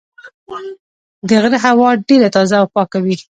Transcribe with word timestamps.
د 1.27 1.29
غره 1.41 1.59
هوا 1.65 1.89
ډېره 2.07 2.29
تازه 2.35 2.55
او 2.61 2.67
پاکه 2.75 2.97
وي. 3.03 3.15